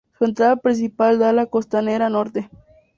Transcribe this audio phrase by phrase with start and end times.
[0.17, 2.49] Su entrada principal da a la Costanera Norte.